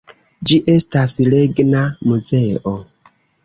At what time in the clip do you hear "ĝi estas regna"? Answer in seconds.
0.51-1.85